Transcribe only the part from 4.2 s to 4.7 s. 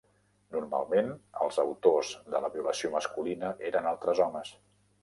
homes.